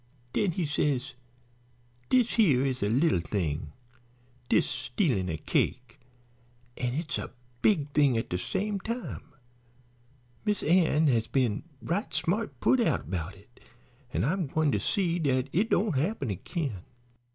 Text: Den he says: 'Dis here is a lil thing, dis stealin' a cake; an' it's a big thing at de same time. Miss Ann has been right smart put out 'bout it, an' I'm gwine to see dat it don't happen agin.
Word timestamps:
Den 0.33 0.53
he 0.53 0.65
says: 0.65 1.13
'Dis 2.09 2.33
here 2.33 2.65
is 2.65 2.81
a 2.81 2.89
lil 2.89 3.19
thing, 3.19 3.71
dis 4.49 4.65
stealin' 4.65 5.29
a 5.29 5.37
cake; 5.37 5.99
an' 6.75 6.95
it's 6.95 7.19
a 7.19 7.29
big 7.61 7.91
thing 7.91 8.17
at 8.17 8.29
de 8.31 8.39
same 8.39 8.79
time. 8.79 9.21
Miss 10.43 10.63
Ann 10.63 11.05
has 11.05 11.27
been 11.27 11.61
right 11.83 12.11
smart 12.15 12.59
put 12.59 12.79
out 12.79 13.11
'bout 13.11 13.35
it, 13.35 13.59
an' 14.11 14.23
I'm 14.25 14.47
gwine 14.47 14.71
to 14.71 14.79
see 14.79 15.19
dat 15.19 15.49
it 15.53 15.69
don't 15.69 15.95
happen 15.95 16.31
agin. 16.31 16.79